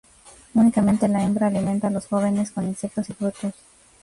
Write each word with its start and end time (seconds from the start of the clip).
Únicamente 0.55 1.07
la 1.07 1.21
hembra 1.23 1.45
alimenta 1.45 1.91
los 1.91 2.07
jóvenes 2.07 2.49
con 2.49 2.63
insectos 2.65 3.07
y 3.11 3.13
frutos. 3.13 3.53